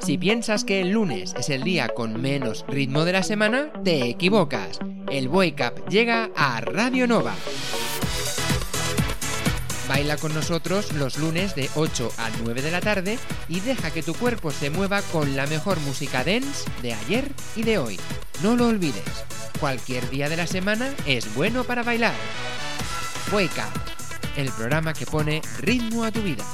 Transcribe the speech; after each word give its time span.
Si 0.00 0.18
piensas 0.18 0.64
que 0.64 0.80
el 0.80 0.90
lunes 0.90 1.34
es 1.38 1.50
el 1.50 1.62
día 1.62 1.88
con 1.88 2.20
menos 2.20 2.64
ritmo 2.68 3.04
de 3.04 3.12
la 3.12 3.22
semana, 3.22 3.72
te 3.84 4.08
equivocas. 4.08 4.78
El 5.10 5.28
Wake 5.28 5.62
Up 5.64 5.88
llega 5.88 6.30
a 6.36 6.60
Radio 6.60 7.06
Nova. 7.06 7.34
Baila 9.88 10.16
con 10.16 10.32
nosotros 10.34 10.92
los 10.92 11.18
lunes 11.18 11.56
de 11.56 11.68
8 11.74 12.12
a 12.16 12.30
9 12.44 12.62
de 12.62 12.70
la 12.70 12.80
tarde 12.80 13.18
y 13.48 13.58
deja 13.60 13.90
que 13.90 14.04
tu 14.04 14.14
cuerpo 14.14 14.52
se 14.52 14.70
mueva 14.70 15.02
con 15.02 15.34
la 15.34 15.46
mejor 15.48 15.80
música 15.80 16.22
dance 16.22 16.70
de 16.80 16.94
ayer 16.94 17.32
y 17.56 17.64
de 17.64 17.78
hoy. 17.78 17.98
No 18.42 18.54
lo 18.54 18.68
olvides, 18.68 19.24
cualquier 19.58 20.08
día 20.10 20.28
de 20.28 20.36
la 20.36 20.46
semana 20.46 20.94
es 21.06 21.34
bueno 21.34 21.64
para 21.64 21.82
bailar. 21.82 22.14
Wake 23.32 23.58
Up, 23.58 23.80
el 24.36 24.48
programa 24.52 24.94
que 24.94 25.06
pone 25.06 25.42
ritmo 25.58 26.04
a 26.04 26.12
tu 26.12 26.22
vida. 26.22 26.44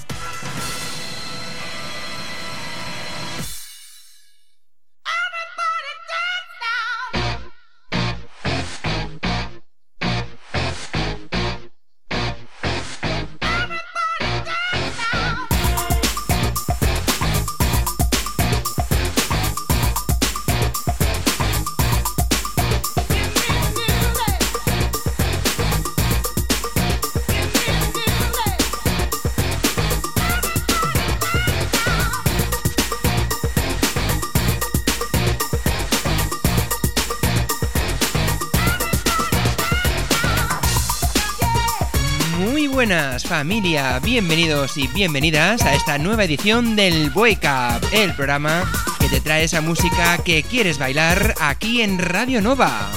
Buenas 42.89 43.25
familia, 43.25 43.99
bienvenidos 43.99 44.77
y 44.77 44.87
bienvenidas 44.87 45.63
a 45.63 45.75
esta 45.75 45.99
nueva 45.99 46.23
edición 46.23 46.77
del 46.77 47.11
Wake 47.13 47.45
Up, 47.45 47.85
el 47.91 48.15
programa 48.15 48.71
que 49.01 49.09
te 49.09 49.21
trae 49.21 49.43
esa 49.43 49.61
música 49.61 50.19
que 50.19 50.45
quieres 50.45 50.79
bailar 50.79 51.35
aquí 51.41 51.83
en 51.83 51.99
Radio 51.99 52.41
Nova. 52.41 52.89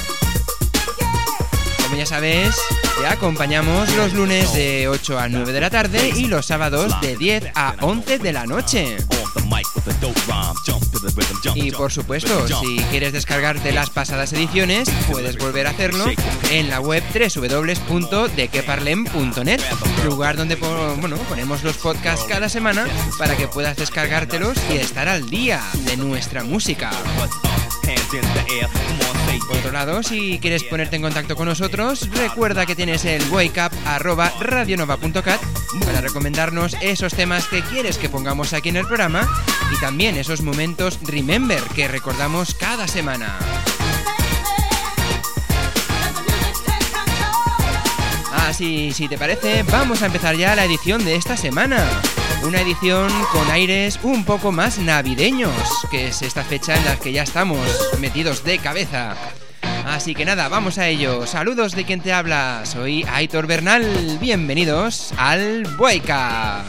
Como 1.82 1.96
ya 1.98 2.06
sabes, 2.06 2.56
te 3.00 3.08
acompañamos 3.08 3.92
los 3.96 4.14
lunes 4.14 4.54
de 4.54 4.88
8 4.88 5.18
a 5.18 5.28
9 5.28 5.54
de 5.54 5.62
la 5.62 5.72
tarde 5.72 6.14
y 6.16 6.26
los 6.26 6.46
sábados 6.46 7.02
de 7.02 7.18
10 7.18 7.46
a 7.56 7.74
11 7.82 8.20
de 8.20 8.32
la 8.32 8.46
noche. 8.46 8.98
Y 11.56 11.72
por 11.72 11.92
supuesto, 11.92 12.48
si 12.48 12.78
quieres 12.90 13.12
descargarte 13.14 13.72
las 13.72 13.90
pasadas 13.90 14.34
ediciones, 14.34 14.88
puedes 15.10 15.38
volver 15.38 15.66
a 15.68 15.70
hacerlo 15.72 16.06
en 16.52 16.70
la 16.70 16.80
web 16.80 17.04
www.dequeparlem.net, 17.14 19.62
lugar 20.06 20.38
donde 20.38 20.56
ponemos 20.58 21.64
los 21.64 21.78
podcasts 21.78 22.26
cada 22.28 22.50
semana 22.50 22.86
para 23.18 23.38
que 23.38 23.48
puedas 23.48 23.78
descargártelos 23.78 24.58
y 24.72 24.78
estar 24.78 25.08
al 25.08 25.30
día 25.30 25.62
de 25.86 25.96
nuestra 25.98 26.44
música. 26.44 26.92
Por 29.48 29.58
otro 29.58 29.72
lado, 29.72 30.04
si 30.04 30.38
quieres 30.40 30.64
ponerte 30.64 30.98
en 30.98 31.02
contacto 31.02 31.36
con 31.36 31.48
nosotros, 31.48 32.08
recuerda 32.12 32.66
que 32.66 32.76
tienes 32.76 33.06
el 33.06 33.24
wakeup@radionova.cat 33.30 35.42
para 35.86 36.02
recomendarnos 36.02 36.76
esos 36.82 37.14
temas 37.14 37.46
que 37.48 37.62
quieres 37.64 37.98
que 37.98 38.10
pongamos 38.10 38.52
aquí 38.54 38.70
en 38.70 38.78
el 38.78 38.86
programa 38.86 39.28
y 39.72 39.80
también 39.80 40.18
esos 40.18 40.42
momentos 40.42 41.00
Remember 41.04 41.62
que 41.76 41.88
recordamos 41.88 42.54
cada 42.56 42.88
semana. 42.88 43.38
Así, 48.32 48.92
si 48.94 49.08
te 49.08 49.18
parece, 49.18 49.64
vamos 49.64 50.02
a 50.02 50.08
empezar 50.08 50.36
ya 50.36 50.56
la 50.56 50.66
edición 50.66 51.04
de 51.06 51.16
esta 51.16 51.38
semana. 51.38 51.86
Una 52.44 52.62
edición 52.62 53.12
con 53.32 53.50
aires 53.52 54.00
un 54.02 54.24
poco 54.24 54.52
más 54.52 54.80
navideños, 54.80 55.54
que 55.92 56.08
es 56.08 56.22
esta 56.22 56.44
fecha 56.44 56.76
en 56.76 56.86
la 56.86 56.96
que 56.96 57.12
ya 57.12 57.24
estamos 57.24 57.60
metidos 58.00 58.44
de 58.44 58.58
cabeza. 58.58 59.16
Así 59.86 60.16
que 60.16 60.26
nada, 60.26 60.48
vamos 60.50 60.78
a 60.78 60.88
ello. 60.88 61.28
Saludos 61.28 61.76
de 61.76 61.84
quien 61.84 62.02
te 62.02 62.14
habla. 62.14 62.62
Soy 62.66 63.06
Aitor 63.12 63.48
Bernal. 63.48 64.18
Bienvenidos 64.20 65.14
al 65.18 65.64
Bueca. 65.78 66.64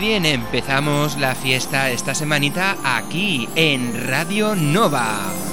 bien, 0.00 0.26
empezamos 0.26 1.16
la 1.16 1.34
fiesta 1.34 1.90
esta 1.90 2.14
semanita 2.14 2.76
aquí 2.84 3.48
en 3.54 4.06
Radio 4.08 4.54
Nova. 4.54 5.45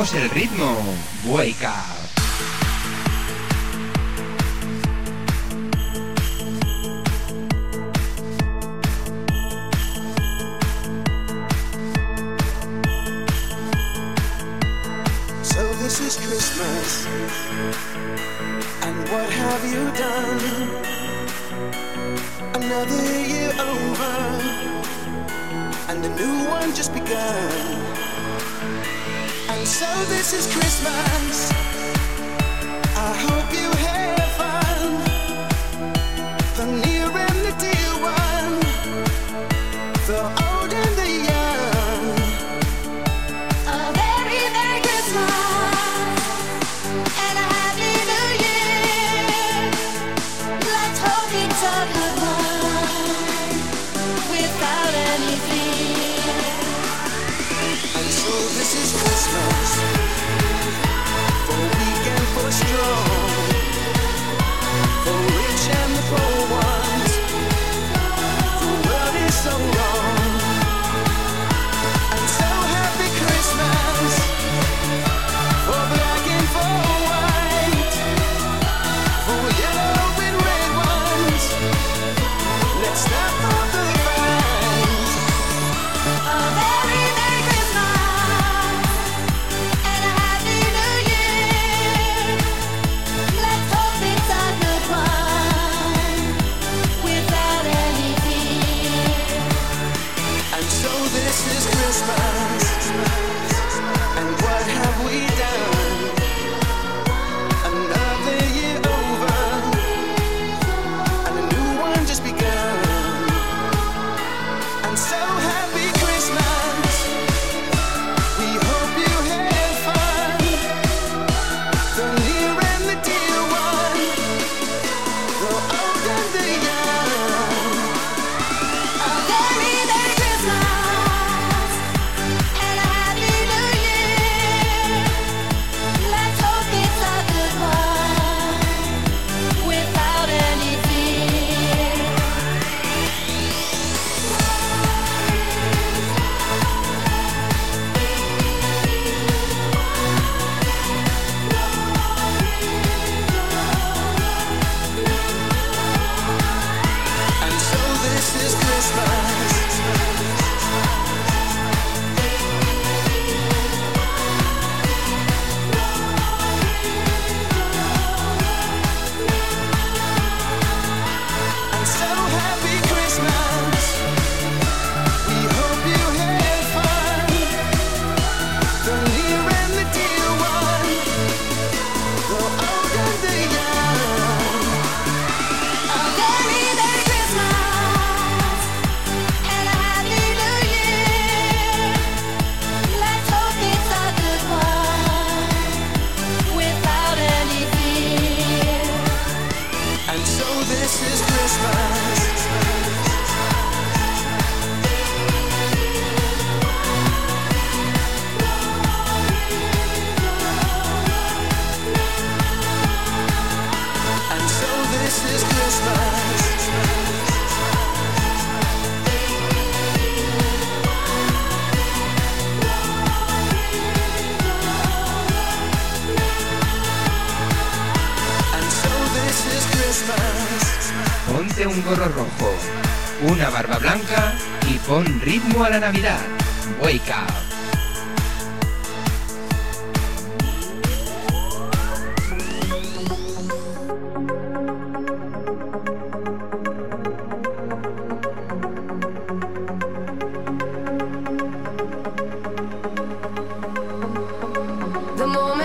el 0.00 0.30
ritmo. 0.30 1.09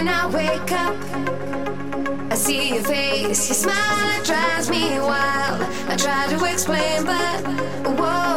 I 0.07 0.27
wake 0.27 0.71
up, 0.71 0.95
I 2.31 2.35
see 2.35 2.75
your 2.75 2.83
face. 2.83 3.47
Your 3.47 3.55
smile 3.55 4.19
it 4.19 4.25
drives 4.25 4.69
me 4.69 4.99
wild. 4.99 5.61
I 5.89 5.95
try 5.95 6.27
to 6.27 6.45
explain, 6.51 7.05
but 7.05 7.41
whoa, 7.99 8.34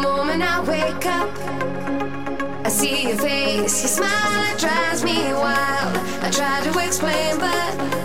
moment 0.00 0.42
I 0.42 0.60
wake 0.60 1.06
up, 1.06 1.30
I 2.66 2.68
see 2.68 3.08
your 3.08 3.18
face. 3.18 3.82
Your 3.82 3.88
smile, 3.88 4.52
it 4.52 4.58
drives 4.58 5.04
me 5.04 5.32
wild. 5.32 5.96
I 6.22 6.30
try 6.30 6.60
to 6.66 6.78
explain, 6.86 7.38
but 7.38 7.99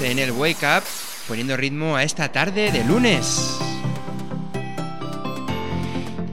en 0.00 0.18
el 0.18 0.32
Wake 0.32 0.64
Up, 0.64 0.84
poniendo 1.28 1.56
ritmo 1.56 1.96
a 1.96 2.02
esta 2.02 2.30
tarde 2.30 2.70
de 2.72 2.84
lunes. 2.84 3.58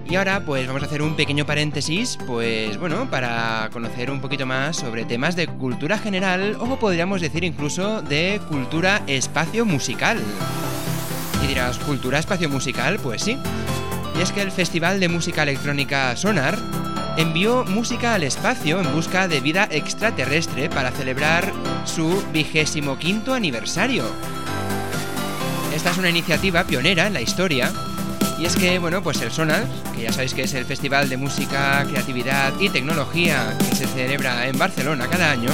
Y 0.09 0.15
ahora 0.15 0.43
pues 0.45 0.67
vamos 0.67 0.83
a 0.83 0.85
hacer 0.85 1.01
un 1.01 1.15
pequeño 1.15 1.45
paréntesis, 1.45 2.17
pues 2.27 2.77
bueno, 2.77 3.09
para 3.09 3.69
conocer 3.71 4.11
un 4.11 4.21
poquito 4.21 4.45
más 4.45 4.77
sobre 4.77 5.05
temas 5.05 5.35
de 5.35 5.47
cultura 5.47 5.97
general 5.97 6.57
o 6.59 6.77
podríamos 6.77 7.21
decir 7.21 7.43
incluso 7.43 8.01
de 8.01 8.41
cultura 8.49 9.01
espacio 9.07 9.65
musical. 9.65 10.19
Y 11.43 11.47
dirás, 11.47 11.77
¿cultura 11.79 12.19
espacio 12.19 12.49
musical? 12.49 12.99
Pues 13.01 13.23
sí. 13.23 13.37
Y 14.17 14.21
es 14.21 14.31
que 14.31 14.41
el 14.41 14.51
Festival 14.51 14.99
de 14.99 15.09
Música 15.09 15.43
Electrónica 15.43 16.15
Sonar 16.15 16.57
envió 17.17 17.63
música 17.65 18.15
al 18.15 18.23
espacio 18.23 18.79
en 18.79 18.91
busca 18.93 19.27
de 19.27 19.39
vida 19.39 19.67
extraterrestre 19.69 20.69
para 20.69 20.91
celebrar 20.91 21.51
su 21.85 22.23
vigésimo 22.31 22.97
quinto 22.97 23.33
aniversario. 23.33 24.05
Esta 25.75 25.91
es 25.91 25.97
una 25.97 26.09
iniciativa 26.09 26.63
pionera 26.63 27.07
en 27.07 27.13
la 27.13 27.21
historia. 27.21 27.71
Y 28.39 28.45
es 28.45 28.55
que, 28.55 28.79
bueno, 28.79 29.03
pues 29.03 29.21
el 29.21 29.31
Sonar, 29.31 29.65
que 29.95 30.03
ya 30.03 30.11
sabéis 30.11 30.33
que 30.33 30.43
es 30.43 30.53
el 30.53 30.65
festival 30.65 31.07
de 31.07 31.17
música, 31.17 31.85
creatividad 31.87 32.51
y 32.59 32.69
tecnología 32.69 33.55
que 33.57 33.75
se 33.75 33.87
celebra 33.87 34.47
en 34.47 34.57
Barcelona 34.57 35.07
cada 35.07 35.31
año, 35.31 35.51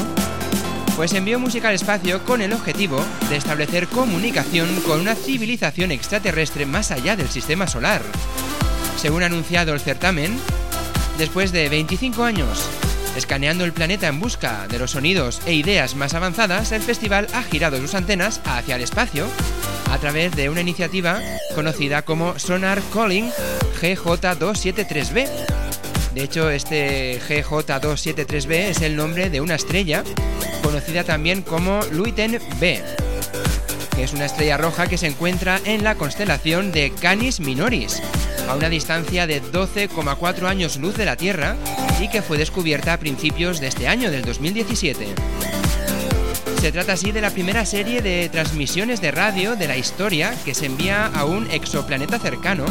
pues 0.96 1.14
envió 1.14 1.40
música 1.40 1.70
al 1.70 1.76
espacio 1.76 2.24
con 2.24 2.42
el 2.42 2.54
objetivo 2.54 3.04
de 3.30 3.38
establecer 3.38 3.88
comunicación 3.88 4.68
con 4.86 5.00
una 5.00 5.16
civilización 5.16 5.92
extraterrestre 5.92 6.66
más 6.66 6.92
allá 6.92 7.16
del 7.16 7.30
sistema 7.30 7.68
solar. 7.68 8.02
Según 8.98 9.24
ha 9.24 9.28
anunciado 9.28 9.74
el 9.74 9.80
certamen, 9.80 10.38
después 11.20 11.52
de 11.52 11.68
25 11.68 12.24
años 12.24 12.68
escaneando 13.18 13.66
el 13.66 13.74
planeta 13.74 14.08
en 14.08 14.22
busca 14.22 14.68
de 14.70 14.80
los 14.80 14.92
sonidos 14.92 15.42
e 15.46 15.54
ideas 15.54 15.96
más 15.96 16.14
avanzadas, 16.14 16.72
el 16.72 16.82
festival 16.82 17.28
ha 17.34 17.44
girado 17.44 17.78
sus 17.78 17.94
antenas 17.94 18.40
hacia 18.46 18.78
el 18.78 18.82
espacio 18.82 19.26
a 19.92 19.98
través 19.98 20.34
de 20.36 20.50
una 20.50 20.62
iniciativa 20.62 21.20
conocida 21.56 22.04
como 22.04 22.40
Sonar 22.40 22.82
Calling 22.94 23.30
GJ273b. 23.82 25.28
De 26.14 26.24
hecho, 26.24 26.50
este 26.50 27.20
GJ273b 27.28 28.54
es 28.54 28.82
el 28.82 28.96
nombre 28.96 29.30
de 29.30 29.42
una 29.42 29.56
estrella 29.56 30.04
conocida 30.64 31.04
también 31.04 31.42
como 31.42 31.82
Luiten 31.92 32.40
B, 32.62 32.82
que 33.94 34.04
es 34.04 34.14
una 34.14 34.26
estrella 34.26 34.58
roja 34.58 34.88
que 34.88 34.98
se 34.98 35.08
encuentra 35.08 35.60
en 35.66 35.84
la 35.84 35.96
constelación 35.96 36.72
de 36.72 36.94
Canis 37.02 37.42
Minoris, 37.42 38.02
a 38.50 38.56
una 38.56 38.68
distancia 38.68 39.28
de 39.28 39.44
12,4 39.44 40.48
años 40.48 40.78
luz 40.78 40.98
de 40.98 41.06
la 41.06 41.16
Tierra 41.16 41.56
y 42.02 42.10
que 42.10 42.24
fue 42.24 42.40
descubierta 42.40 42.94
a 42.94 42.98
principios 42.98 43.60
de 43.60 43.68
este 43.68 43.88
año, 43.88 44.10
del 44.10 44.24
2017. 44.24 45.06
Se 46.60 46.72
trata 46.72 46.94
así 46.94 47.12
de 47.12 47.22
la 47.22 47.30
primera 47.30 47.64
serie 47.66 48.02
de 48.02 48.28
transmisiones 48.30 49.02
de 49.02 49.12
radio 49.12 49.56
de 49.56 49.68
la 49.68 49.78
historia 49.78 50.34
que 50.44 50.56
se 50.56 50.66
envía 50.66 51.06
a 51.06 51.26
un 51.26 51.50
exoplaneta 51.52 52.18
cercano, 52.18 52.66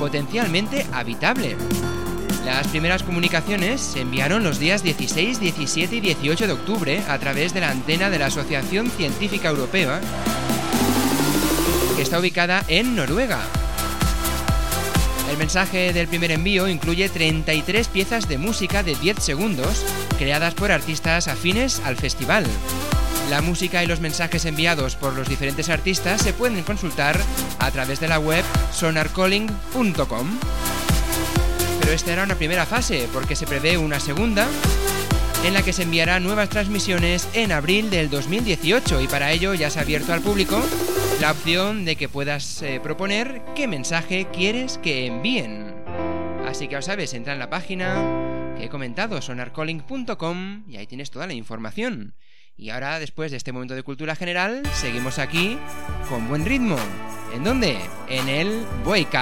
potencialmente 0.00 0.84
habitable. 0.92 1.56
Las 2.44 2.66
primeras 2.66 3.04
comunicaciones 3.04 3.80
se 3.80 4.00
enviaron 4.00 4.42
los 4.42 4.58
días 4.58 4.82
16, 4.82 5.38
17 5.38 5.94
y 5.94 6.00
18 6.00 6.48
de 6.48 6.52
octubre 6.52 7.02
a 7.08 7.18
través 7.18 7.54
de 7.54 7.60
la 7.60 7.70
antena 7.70 8.10
de 8.10 8.18
la 8.18 8.26
Asociación 8.26 8.90
Científica 8.90 9.48
Europea, 9.48 10.00
que 11.94 12.02
está 12.02 12.18
ubicada 12.18 12.64
en 12.66 12.96
Noruega. 12.96 13.40
El 15.30 15.38
mensaje 15.38 15.92
del 15.92 16.08
primer 16.08 16.32
envío 16.32 16.66
incluye 16.66 17.08
33 17.08 17.86
piezas 17.86 18.28
de 18.28 18.36
música 18.36 18.82
de 18.82 18.96
10 18.96 19.22
segundos 19.22 19.86
creadas 20.18 20.54
por 20.54 20.72
artistas 20.72 21.28
afines 21.28 21.80
al 21.84 21.96
festival. 21.96 22.44
La 23.30 23.40
música 23.40 23.84
y 23.84 23.86
los 23.86 24.00
mensajes 24.00 24.44
enviados 24.44 24.96
por 24.96 25.12
los 25.12 25.28
diferentes 25.28 25.68
artistas 25.68 26.20
se 26.20 26.32
pueden 26.32 26.64
consultar 26.64 27.16
a 27.60 27.70
través 27.70 28.00
de 28.00 28.08
la 28.08 28.18
web 28.18 28.44
sonarcalling.com. 28.72 30.38
Pero 31.78 31.92
esta 31.92 32.12
era 32.12 32.24
una 32.24 32.34
primera 32.34 32.66
fase, 32.66 33.08
porque 33.12 33.36
se 33.36 33.46
prevé 33.46 33.78
una 33.78 34.00
segunda 34.00 34.48
en 35.44 35.54
la 35.54 35.62
que 35.62 35.72
se 35.72 35.84
enviará 35.84 36.18
nuevas 36.18 36.48
transmisiones 36.48 37.28
en 37.34 37.52
abril 37.52 37.88
del 37.88 38.10
2018 38.10 39.00
y 39.00 39.06
para 39.06 39.30
ello 39.30 39.54
ya 39.54 39.70
se 39.70 39.78
ha 39.78 39.82
abierto 39.82 40.12
al 40.12 40.22
público 40.22 40.60
la 41.20 41.32
opción 41.32 41.84
de 41.84 41.96
que 41.96 42.08
puedas 42.08 42.62
eh, 42.62 42.80
proponer 42.82 43.42
qué 43.54 43.68
mensaje 43.68 44.26
quieres 44.32 44.78
que 44.78 45.04
envíen. 45.04 45.74
Así 46.46 46.66
que 46.66 46.72
ya 46.72 46.82
sabes, 46.82 47.12
entra 47.12 47.34
en 47.34 47.38
la 47.38 47.50
página 47.50 48.54
que 48.56 48.64
he 48.64 48.68
comentado, 48.70 49.20
sonarcalling.com 49.20 50.64
y 50.66 50.78
ahí 50.78 50.86
tienes 50.86 51.10
toda 51.10 51.26
la 51.26 51.34
información. 51.34 52.14
Y 52.56 52.70
ahora, 52.70 52.98
después 52.98 53.30
de 53.30 53.36
este 53.36 53.52
momento 53.52 53.74
de 53.74 53.82
cultura 53.82 54.16
general, 54.16 54.62
seguimos 54.74 55.18
aquí 55.18 55.58
con 56.08 56.26
buen 56.28 56.46
ritmo. 56.46 56.76
¿En 57.34 57.44
dónde? 57.44 57.78
En 58.08 58.28
el 58.28 58.66
Wake 58.86 59.16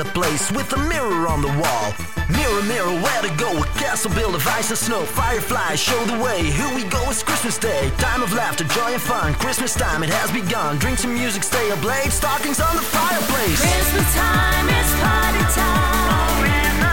a 0.00 0.04
place 0.04 0.50
with 0.52 0.72
a 0.72 0.78
mirror 0.88 1.28
on 1.28 1.40
the 1.40 1.48
wall. 1.48 1.94
Mirror, 2.28 2.62
mirror, 2.64 2.92
where 3.02 3.22
to 3.22 3.32
go? 3.36 3.62
A 3.62 3.66
castle 3.78 4.12
built 4.12 4.34
of 4.34 4.46
ice 4.48 4.70
and 4.70 4.78
snow. 4.78 5.04
Fireflies 5.04 5.80
show 5.80 6.02
the 6.04 6.18
way. 6.22 6.42
Here 6.42 6.72
we 6.74 6.84
go, 6.84 7.02
it's 7.08 7.22
Christmas 7.22 7.56
Day. 7.56 7.90
Time 7.98 8.22
of 8.22 8.32
laughter, 8.32 8.64
joy 8.64 8.92
and 8.92 9.02
fun. 9.02 9.34
Christmas 9.34 9.74
time, 9.74 10.02
it 10.02 10.10
has 10.10 10.30
begun. 10.30 10.78
Drinks 10.78 11.04
and 11.04 11.14
music 11.14 11.42
stay 11.42 11.70
ablaze. 11.70 12.14
Stockings 12.14 12.60
on 12.60 12.74
the 12.76 12.82
fireplace. 12.82 13.60
Christmas 13.60 14.14
time, 14.14 14.68
it's 14.68 14.92
party 15.00 15.54
time. 15.54 16.85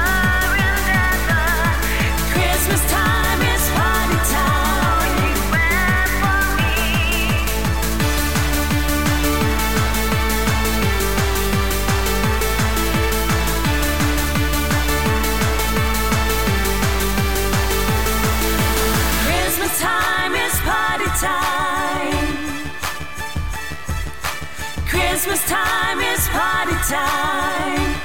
Christmas 25.24 25.48
time 25.48 26.00
is 26.02 26.28
party 26.30 26.76
time. 26.90 27.96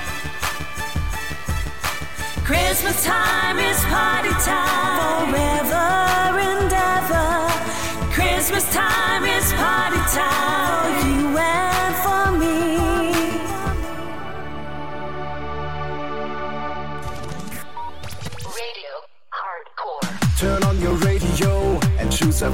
Christmas 2.44 3.04
time 3.04 3.58
is 3.58 3.80
party 3.84 4.30
time. 4.44 5.30
Forever 5.30 6.38
and 6.38 6.72
ever. 6.72 8.12
Christmas 8.12 8.72
time 8.72 9.24
is 9.24 9.52
party 9.54 9.98
time. 10.14 10.37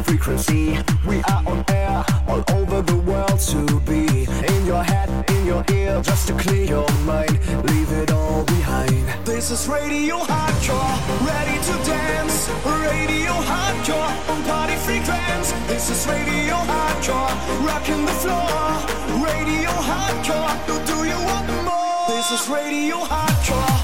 Frequency. 0.04 0.78
We 1.06 1.22
are 1.32 1.42
on 1.46 1.64
air 1.68 2.04
all 2.28 2.44
over 2.52 2.82
the 2.82 2.96
world 2.96 3.38
to 3.52 3.80
be 3.80 4.26
in 4.54 4.66
your 4.66 4.82
head, 4.82 5.08
in 5.30 5.46
your 5.46 5.64
ear, 5.72 6.00
just 6.02 6.28
to 6.28 6.34
clear 6.34 6.64
your 6.64 6.90
mind. 7.04 7.38
Leave 7.70 7.90
it 7.92 8.10
all 8.12 8.44
behind. 8.44 9.04
This 9.24 9.50
is 9.50 9.66
Radio 9.68 10.18
Hardcore, 10.18 10.96
ready 11.26 11.56
to 11.68 11.74
dance. 11.90 12.48
Radio 12.64 13.32
Hardcore 13.50 14.12
on 14.30 14.42
party 14.44 14.76
frequency. 14.76 15.54
This 15.66 15.90
is 15.90 16.06
Radio 16.06 16.56
Hardcore, 16.70 17.32
rocking 17.66 18.04
the 18.04 18.16
floor. 18.22 18.48
Radio 19.24 19.72
Hardcore, 19.88 20.54
do 20.86 20.96
you 21.10 21.18
want 21.28 21.48
more? 21.64 22.08
This 22.08 22.30
is 22.36 22.48
Radio 22.48 22.96
Hardcore, 23.12 23.76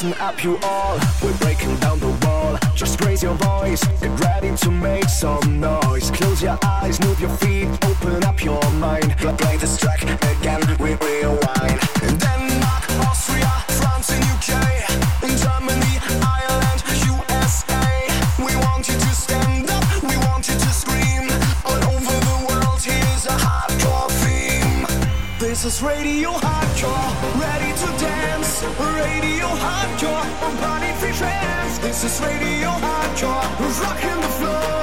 Listen 0.00 0.20
up, 0.20 0.44
you 0.44 0.56
all. 0.62 0.96
We're 1.20 1.36
breaking 1.38 1.74
down 1.78 1.98
the 1.98 2.16
wall. 2.24 2.56
Just 2.76 3.00
raise 3.04 3.20
your 3.20 3.34
voice. 3.34 3.84
Get 4.00 4.20
ready 4.20 4.56
to 4.56 4.70
make 4.70 5.08
some 5.08 5.58
noise. 5.58 6.12
Close 6.12 6.40
your 6.40 6.56
eyes, 6.62 7.00
move 7.00 7.18
your 7.18 7.36
feet, 7.38 7.66
open 7.84 8.22
up 8.22 8.44
your 8.44 8.62
mind. 8.74 9.16
Play 9.18 9.56
this 9.56 9.76
track 9.76 10.04
again. 10.04 10.62
We 10.78 10.94
rewind 10.94 11.80
and 12.02 12.20
then. 12.20 12.57
is 25.68 25.82
Radio 25.82 26.30
Hardcore. 26.30 27.10
Ready 27.38 27.72
to 27.82 27.88
dance. 28.02 28.62
Radio 28.62 29.48
Hardcore. 29.64 30.24
On 30.46 30.56
party 30.56 30.90
free 30.98 31.12
trance. 31.12 31.78
This 31.78 32.04
is 32.04 32.20
Radio 32.22 32.70
Hardcore. 32.70 33.44
Rocking 33.82 34.20
the 34.22 34.28
floor. 34.38 34.77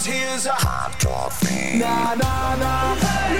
tears 0.00 0.46
are 0.46 0.54
hot 0.54 0.92
trophy. 0.98 1.78
Nah, 1.78 2.14
nah, 2.14 2.56
nah. 2.56 2.94
Hey. 2.94 3.37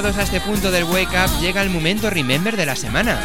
llegados 0.00 0.18
a 0.18 0.22
este 0.22 0.40
punto 0.40 0.70
del 0.70 0.84
Wake 0.84 1.14
Up, 1.14 1.40
llega 1.42 1.60
el 1.60 1.68
momento 1.68 2.08
Remember 2.08 2.56
de 2.56 2.64
la 2.64 2.74
semana. 2.74 3.20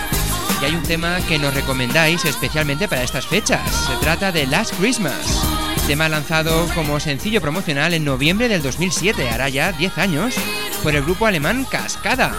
Y 0.62 0.66
hay 0.66 0.76
un 0.76 0.84
tema 0.84 1.20
que 1.26 1.40
nos 1.40 1.54
recomendáis 1.54 2.26
especialmente 2.26 2.90
para 2.90 3.02
estas 3.02 3.26
fechas. 3.26 3.62
Se 3.88 3.96
trata 4.02 4.34
de 4.34 4.46
Last 4.46 4.74
Christmas, 4.78 5.42
tema 5.88 6.10
lanzado 6.10 6.68
como 6.76 7.00
sencillo 7.00 7.40
promocional 7.40 7.94
en 7.94 8.04
noviembre 8.04 8.50
del 8.50 8.62
2007, 8.62 9.30
hará 9.30 9.48
ya 9.48 9.72
10 9.72 9.98
años, 10.00 10.36
por 10.84 10.94
el 10.94 11.04
grupo 11.04 11.26
alemán 11.26 11.66
Cascada. 11.72 12.36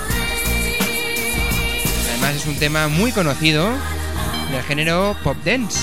Además 2.11 2.35
es 2.35 2.45
un 2.45 2.59
tema 2.59 2.89
muy 2.89 3.13
conocido 3.13 3.71
del 4.53 4.63
género 4.65 5.17
pop 5.25 5.39
dance. 5.47 5.81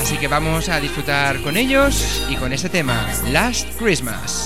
Así 0.00 0.16
que 0.16 0.28
vamos 0.28 0.70
a 0.70 0.80
disfrutar 0.80 1.42
con 1.42 1.58
ellos 1.58 2.22
y 2.30 2.36
con 2.36 2.54
este 2.54 2.70
tema, 2.70 3.06
Last 3.30 3.68
Christmas. 3.78 4.43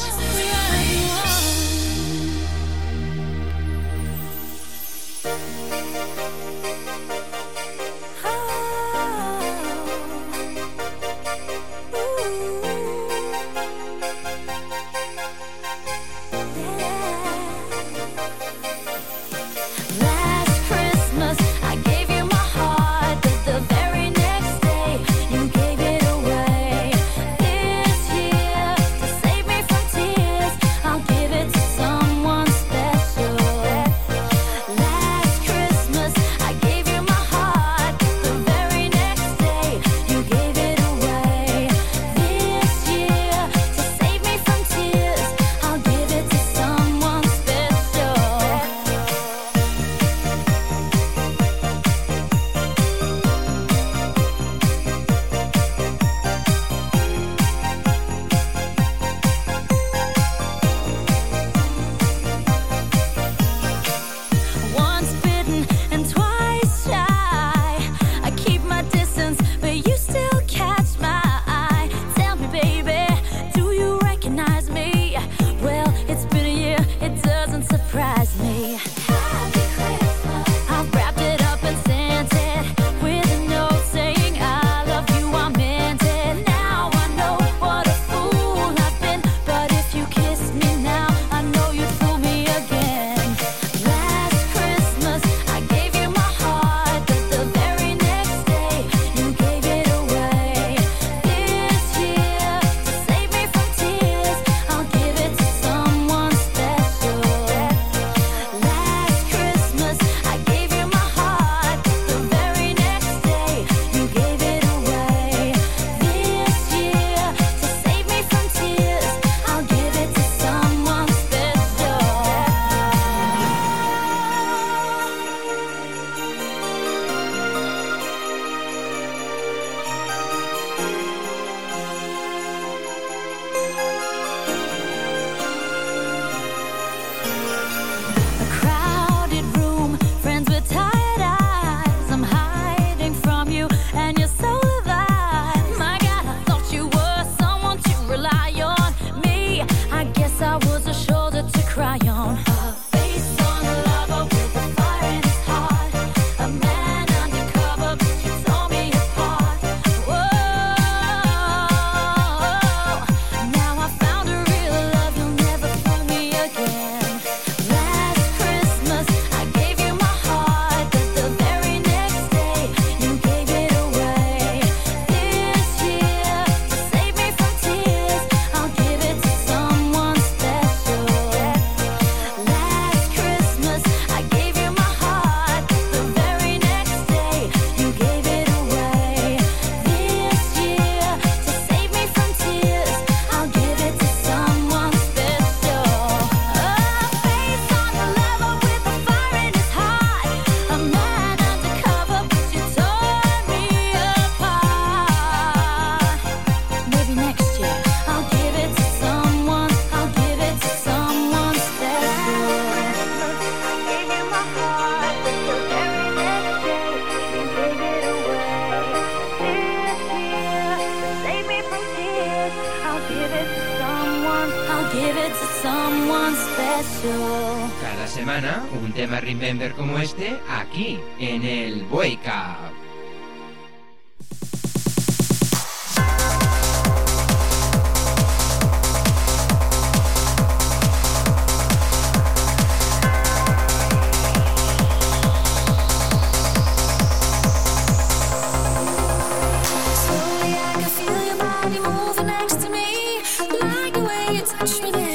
touch 254.68 254.82
me 254.82 255.07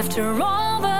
After 0.00 0.40
all 0.40 0.80
the 0.80 0.99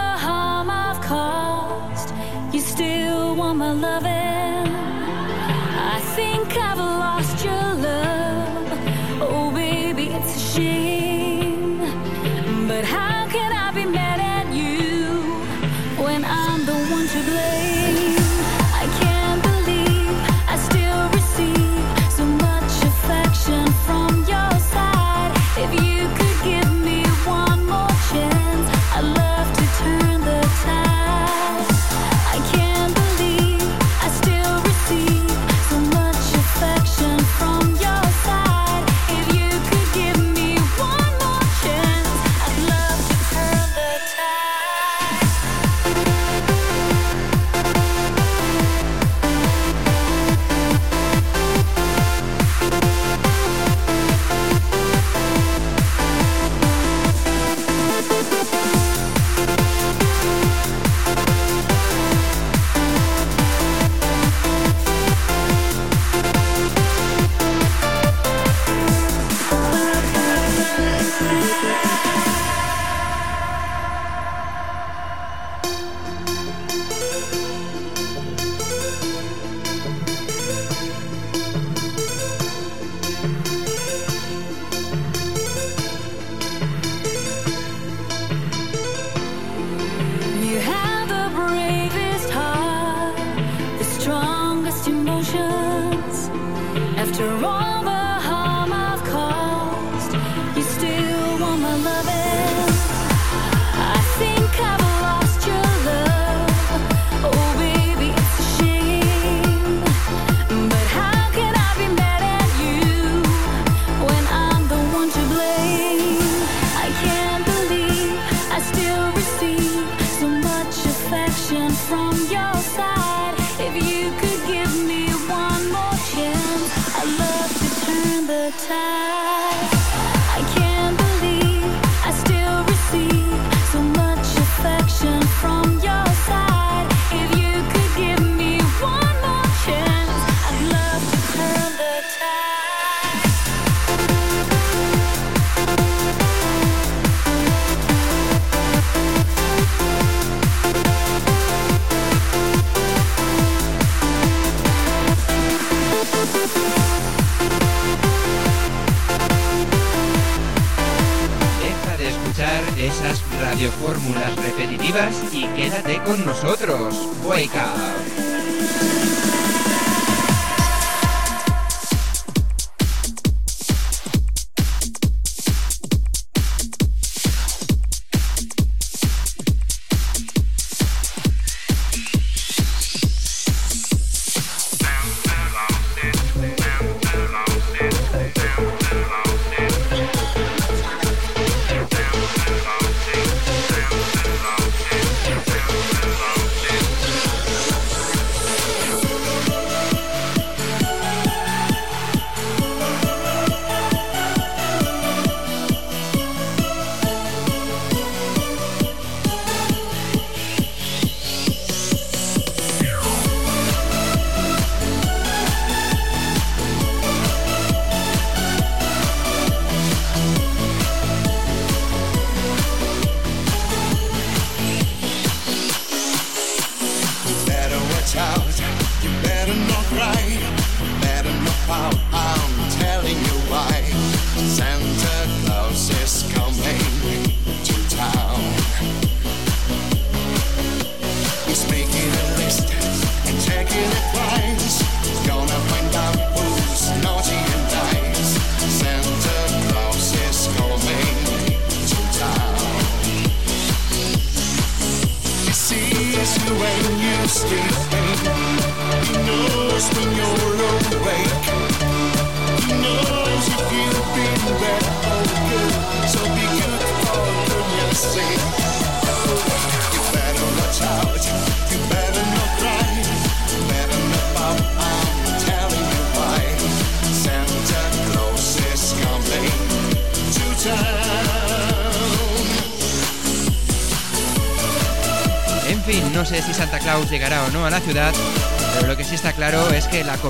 After 97.20 97.44
all 97.44 97.79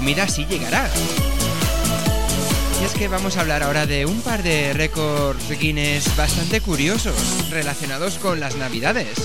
comida 0.00 0.24
llegará. 0.24 0.88
Y 2.80 2.84
es 2.86 2.92
que 2.92 3.06
vamos 3.06 3.36
a 3.36 3.42
hablar 3.42 3.62
ahora 3.62 3.84
de 3.84 4.06
un 4.06 4.22
par 4.22 4.42
de 4.42 4.72
récords 4.72 5.46
Guinness 5.60 6.16
bastante 6.16 6.62
curiosos 6.62 7.14
relacionados 7.50 8.14
con 8.14 8.40
las 8.40 8.56
navidades. 8.56 9.18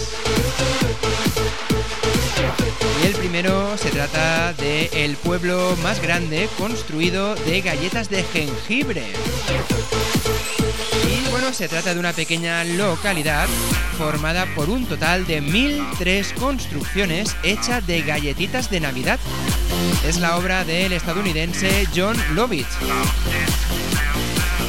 Y 3.01 3.07
el 3.07 3.13
primero 3.13 3.77
se 3.77 3.89
trata 3.89 4.51
de 4.51 4.89
el 5.05 5.15
pueblo 5.15 5.77
más 5.81 6.01
grande 6.01 6.49
construido 6.57 7.35
de 7.35 7.61
galletas 7.61 8.09
de 8.09 8.23
jengibre. 8.23 9.05
Y 11.07 11.29
bueno, 11.29 11.53
se 11.53 11.69
trata 11.69 11.93
de 11.93 12.01
una 12.01 12.11
pequeña 12.11 12.65
localidad 12.65 13.47
formada 13.97 14.45
por 14.55 14.69
un 14.69 14.85
total 14.85 15.25
de 15.25 15.39
1003 15.39 16.33
construcciones 16.33 17.33
hechas 17.43 17.87
de 17.87 18.01
galletitas 18.01 18.69
de 18.69 18.81
Navidad. 18.81 19.21
Es 20.07 20.17
la 20.17 20.37
obra 20.37 20.63
del 20.63 20.93
estadounidense 20.93 21.87
John 21.95 22.15
Lovitz. 22.33 22.67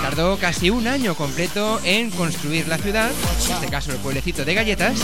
Tardó 0.03 0.39
casi 0.39 0.71
un 0.71 0.87
año 0.87 1.15
completo 1.15 1.81
en 1.85 2.11
construir 2.11 2.69
la 2.69 2.79
ciudad, 2.79 3.11
en 3.11 3.53
este 3.53 3.69
caso 3.69 3.93
el 3.93 3.99
pueblecito 3.99 4.45
de 4.45 4.55
galletas, 4.55 4.99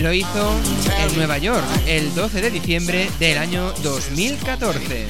lo 0.00 0.12
hizo 0.12 0.56
en 0.98 1.16
Nueva 1.16 1.38
York 1.38 1.64
el 1.86 2.14
12 2.14 2.40
de 2.40 2.50
diciembre 2.50 3.10
del 3.18 3.38
año 3.38 3.72
2014. 3.82 5.06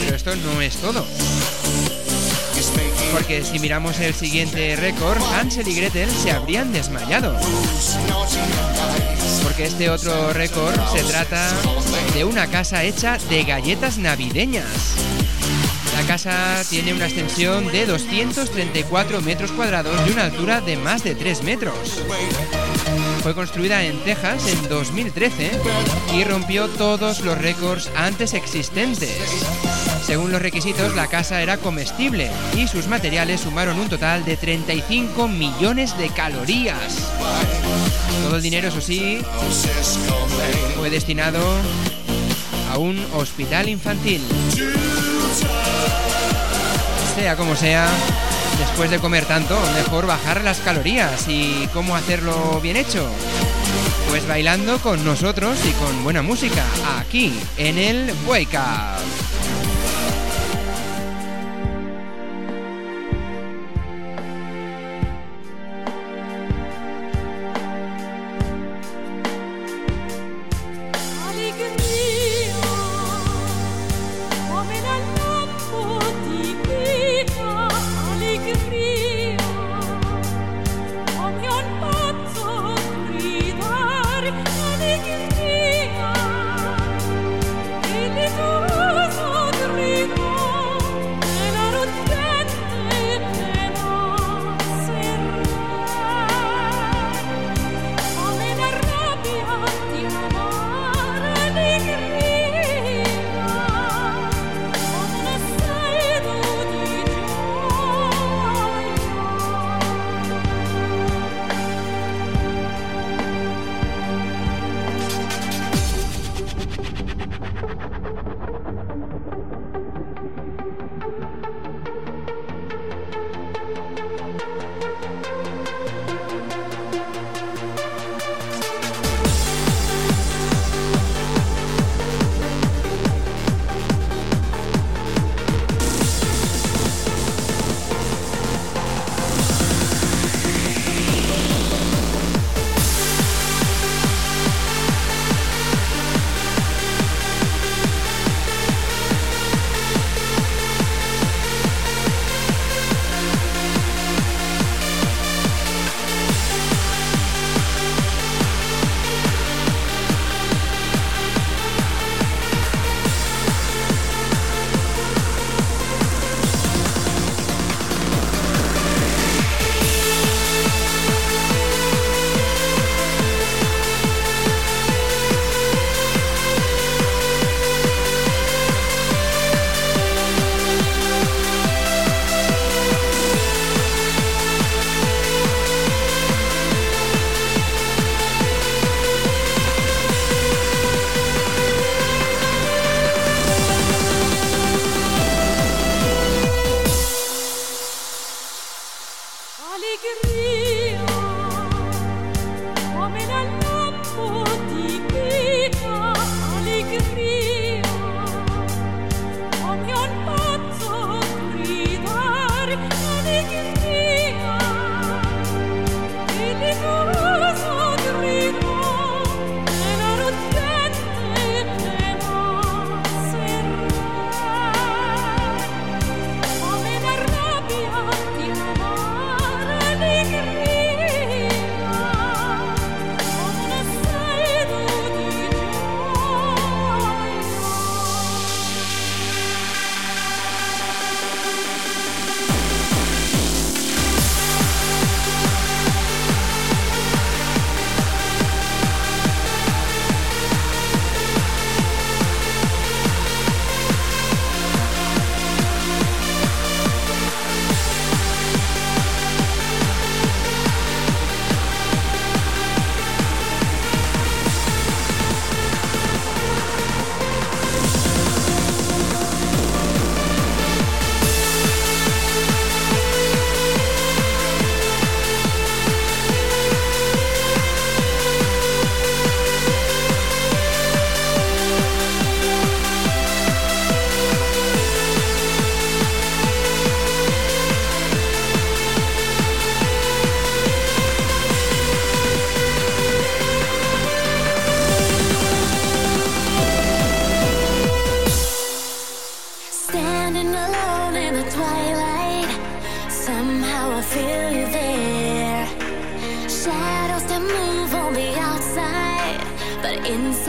Pero 0.00 0.16
esto 0.16 0.36
no 0.36 0.60
es 0.60 0.76
todo. 0.76 1.06
Porque 3.12 3.42
si 3.44 3.58
miramos 3.58 3.98
el 4.00 4.14
siguiente 4.14 4.76
récord, 4.76 5.18
Hansel 5.34 5.68
y 5.68 5.74
Gretel 5.74 6.10
se 6.10 6.30
habrían 6.30 6.72
desmayado. 6.72 7.36
Porque 9.50 9.64
este 9.64 9.90
otro 9.90 10.32
récord 10.32 10.76
se 10.92 11.02
trata 11.02 11.50
de 12.14 12.24
una 12.24 12.46
casa 12.46 12.84
hecha 12.84 13.18
de 13.28 13.42
galletas 13.42 13.98
navideñas. 13.98 14.94
La 15.96 16.06
casa 16.06 16.62
tiene 16.70 16.94
una 16.94 17.06
extensión 17.06 17.66
de 17.66 17.84
234 17.84 19.20
metros 19.22 19.50
cuadrados 19.50 19.92
y 20.06 20.12
una 20.12 20.26
altura 20.26 20.60
de 20.60 20.76
más 20.76 21.02
de 21.02 21.16
3 21.16 21.42
metros. 21.42 22.04
Fue 23.24 23.34
construida 23.34 23.82
en 23.82 23.98
Texas 24.04 24.46
en 24.46 24.68
2013 24.68 25.50
y 26.14 26.22
rompió 26.22 26.68
todos 26.68 27.20
los 27.22 27.36
récords 27.36 27.90
antes 27.96 28.34
existentes. 28.34 29.18
Según 30.10 30.32
los 30.32 30.42
requisitos, 30.42 30.96
la 30.96 31.06
casa 31.06 31.40
era 31.40 31.58
comestible 31.58 32.32
y 32.56 32.66
sus 32.66 32.88
materiales 32.88 33.42
sumaron 33.42 33.78
un 33.78 33.88
total 33.88 34.24
de 34.24 34.36
35 34.36 35.28
millones 35.28 35.96
de 35.96 36.08
calorías. 36.08 36.98
Todo 38.24 38.34
el 38.34 38.42
dinero, 38.42 38.66
eso 38.66 38.80
sí, 38.80 39.20
fue 40.76 40.90
destinado 40.90 41.38
a 42.72 42.78
un 42.78 43.06
hospital 43.14 43.68
infantil. 43.68 44.20
Sea 47.14 47.36
como 47.36 47.54
sea, 47.54 47.86
después 48.58 48.90
de 48.90 48.98
comer 48.98 49.26
tanto, 49.26 49.56
mejor 49.76 50.06
bajar 50.08 50.42
las 50.42 50.58
calorías. 50.58 51.28
¿Y 51.28 51.68
cómo 51.72 51.94
hacerlo 51.94 52.60
bien 52.60 52.76
hecho? 52.76 53.08
Pues 54.08 54.26
bailando 54.26 54.80
con 54.80 55.04
nosotros 55.04 55.56
y 55.64 55.70
con 55.74 56.02
buena 56.02 56.20
música, 56.20 56.64
aquí 56.98 57.32
en 57.56 57.78
el 57.78 58.12
Wake 58.26 58.58
Up. 58.58 59.29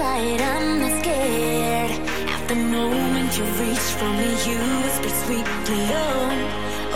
quiet, 0.02 0.42
I'm 0.42 0.80
not 0.80 0.94
scared. 1.02 1.92
At 2.36 2.42
the 2.48 2.56
moment 2.56 3.30
you 3.38 3.46
reach 3.62 3.88
for 4.00 4.10
me, 4.20 4.30
you 4.50 4.58
whisper 4.82 5.14
sweetly, 5.24 5.84
oh, 6.04 6.30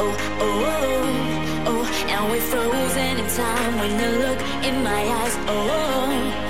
oh, 0.01 0.15
oh, 0.45 0.63
oh, 0.71 1.69
oh. 1.69 1.83
And 2.13 2.21
we're 2.31 2.47
frozen 2.51 3.13
in 3.21 3.27
time 3.41 3.73
when 3.81 3.91
you 4.01 4.09
look 4.23 4.39
in 4.67 4.75
my 4.89 5.01
eyes, 5.19 5.35
oh. 5.37 5.53
oh. 5.53 6.41
oh. 6.41 6.44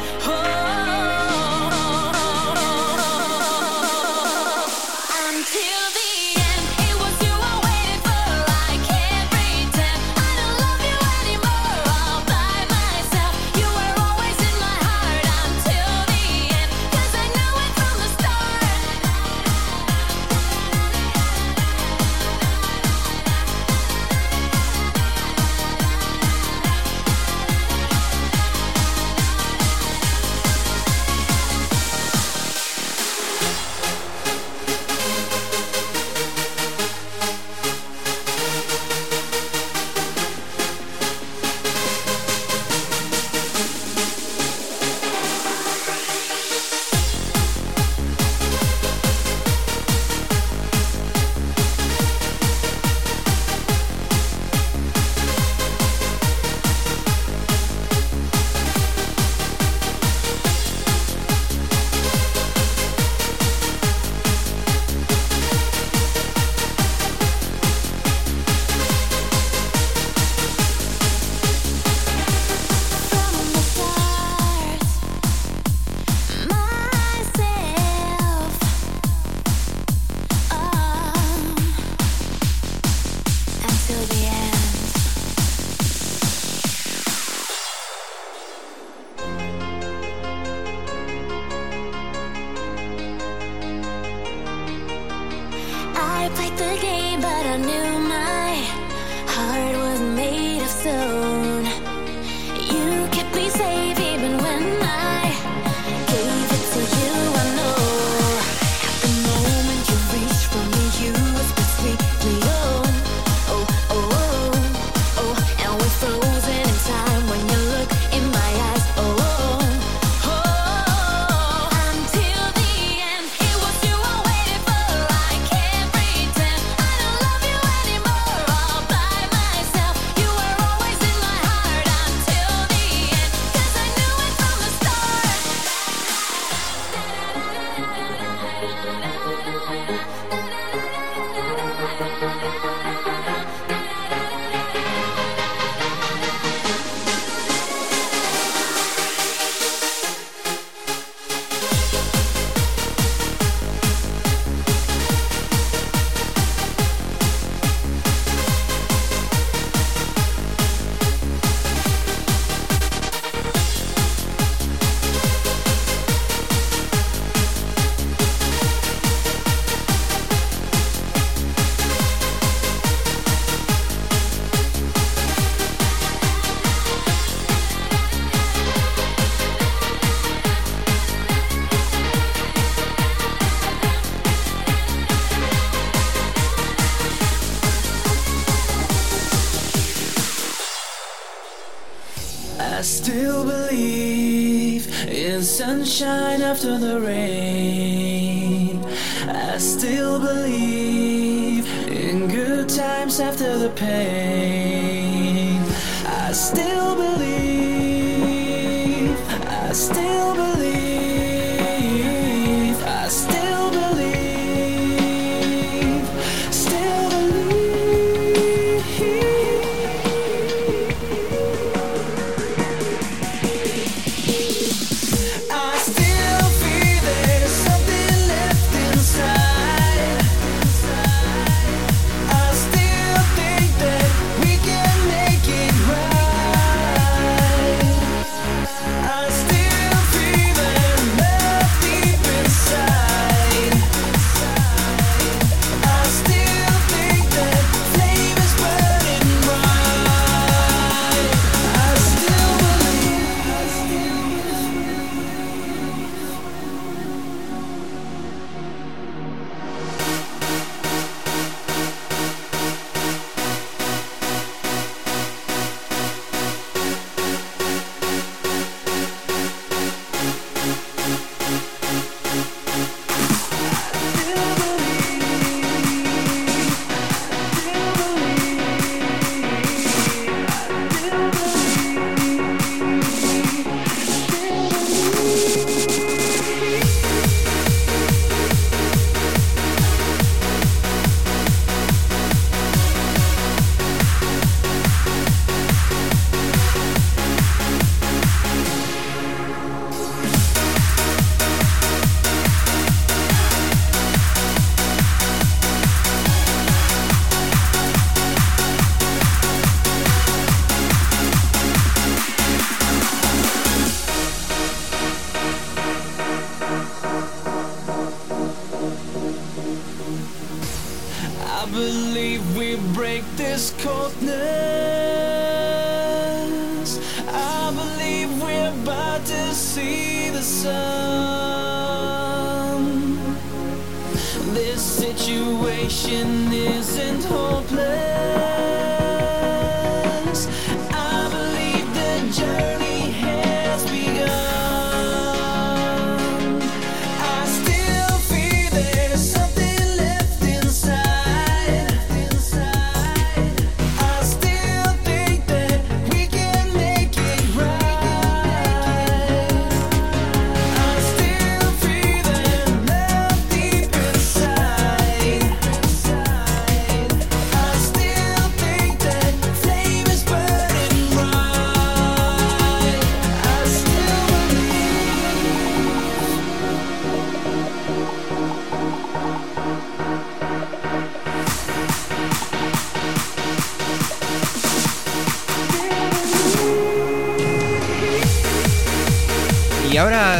sunshine 195.65 196.43
after 196.43 196.77
the 196.77 196.99
rain. 196.99 198.85
I 199.27 199.57
still 199.57 200.19
believe 200.19 201.65
in 201.87 202.27
good 202.27 202.69
times 202.69 203.19
after 203.19 203.57
the 203.57 203.69
pain. 203.69 204.24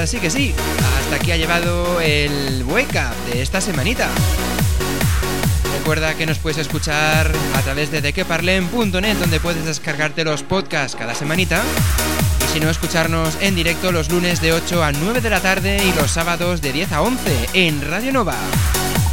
Así 0.06 0.20
que 0.20 0.30
sí, 0.30 0.53
hasta 0.99 1.16
aquí 1.16 1.32
ha 1.32 1.36
llegado 1.36 1.99
el 1.99 2.64
Wake 2.68 3.01
de 3.34 3.41
esta 3.41 3.60
semanita. 3.60 4.08
Recuerda 5.80 6.14
que 6.14 6.28
nos 6.28 6.38
puedes 6.38 6.60
escuchar 6.60 7.32
a 7.56 7.62
través 7.64 7.89
de 7.89 8.01
dequeparlen.net 8.01 9.18
donde 9.18 9.39
puedes 9.39 9.66
descargarte 9.66 10.24
los 10.24 10.43
podcasts 10.43 10.95
cada 10.95 11.16
semanita. 11.16 11.60
Y 12.43 12.53
si 12.53 12.60
no, 12.60 12.70
escucharnos 12.70 13.36
en 13.41 13.56
directo 13.56 13.91
los 13.91 14.12
lunes 14.12 14.41
de 14.41 14.53
8 14.53 14.84
a 14.84 14.91
9 14.91 15.22
de 15.22 15.30
la 15.32 15.39
tarde 15.39 15.84
y 15.84 15.91
los 15.99 16.12
sábados 16.12 16.62
de 16.62 16.72
10 16.72 16.91
a 16.91 17.01
11 17.01 17.49
en 17.53 17.82
Radio 17.89 18.14
Nova. 18.14 18.36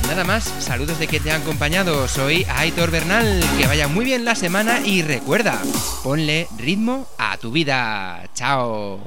Nada 0.08 0.24
más, 0.24 0.44
saludos 0.58 0.98
de 0.98 1.06
que 1.06 1.20
te 1.20 1.30
han 1.30 1.40
acompañado. 1.40 2.06
Soy 2.06 2.44
Aitor 2.50 2.90
Bernal. 2.90 3.42
Que 3.56 3.66
vaya 3.66 3.88
muy 3.88 4.04
bien 4.04 4.26
la 4.26 4.34
semana 4.34 4.80
y 4.84 5.00
recuerda, 5.00 5.58
ponle 6.04 6.48
ritmo 6.58 7.06
a 7.16 7.38
tu 7.38 7.50
vida. 7.50 8.28
Chao. 8.34 9.00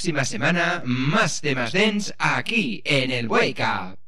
próxima 0.00 0.24
semana 0.24 0.82
más 0.86 1.42
temas 1.42 1.74
dance 1.74 2.14
aquí 2.18 2.80
en 2.86 3.10
el 3.10 3.28
Wake 3.28 3.60
Up. 3.60 3.99